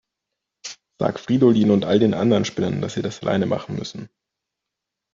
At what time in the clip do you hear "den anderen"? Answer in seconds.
1.99-2.43